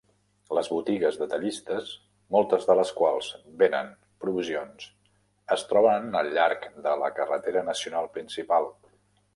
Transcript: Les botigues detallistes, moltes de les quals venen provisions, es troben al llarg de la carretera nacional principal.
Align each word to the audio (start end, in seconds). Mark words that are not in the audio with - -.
Les 0.57 0.69
botigues 0.75 1.17
detallistes, 1.23 1.91
moltes 2.37 2.65
de 2.69 2.75
les 2.79 2.93
quals 3.01 3.27
venen 3.61 3.93
provisions, 4.25 4.89
es 5.59 5.69
troben 5.75 6.11
al 6.23 6.35
llarg 6.39 6.69
de 6.89 6.97
la 7.05 7.13
carretera 7.21 7.69
nacional 7.73 8.13
principal. 8.19 8.71